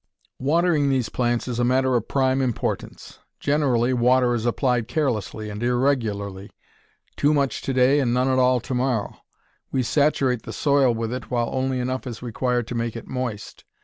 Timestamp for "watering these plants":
0.39-1.47